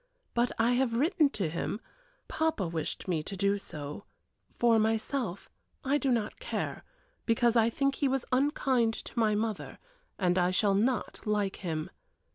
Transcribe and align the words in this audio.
But 0.33 0.51
I 0.57 0.71
have 0.71 0.93
written 0.95 1.29
to 1.29 1.47
him 1.47 1.79
papa 2.27 2.67
wished 2.67 3.07
me 3.07 3.21
to 3.21 3.37
do 3.37 3.59
so; 3.59 4.05
for 4.57 4.79
myself 4.79 5.47
I 5.83 5.99
do 5.99 6.09
not 6.09 6.39
care, 6.39 6.83
because 7.27 7.55
I 7.55 7.69
think 7.69 7.93
he 7.93 8.07
was 8.07 8.25
unkind 8.31 8.95
to 8.95 9.19
my 9.19 9.35
mother, 9.35 9.77
and 10.17 10.39
I 10.39 10.49
shall 10.49 10.73
not 10.73 11.19
like 11.27 11.57
him. 11.57 11.91